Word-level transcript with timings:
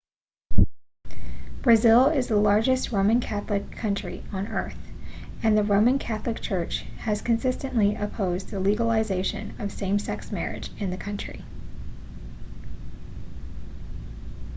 brazil 1.61 2.07
is 2.07 2.25
the 2.27 2.35
largest 2.35 2.91
roman 2.91 3.19
catholic 3.19 3.69
country 3.71 4.23
on 4.33 4.47
earth 4.47 4.89
and 5.43 5.55
the 5.55 5.63
roman 5.63 5.99
catholic 5.99 6.41
church 6.41 6.79
has 6.97 7.21
consistently 7.21 7.93
opposed 7.93 8.49
the 8.49 8.59
legalization 8.59 9.53
of 9.59 9.71
same-sex 9.71 10.31
marriage 10.31 10.71
in 10.79 10.89
the 10.89 10.97
country 10.97 11.45